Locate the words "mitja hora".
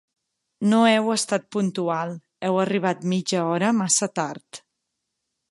3.13-3.71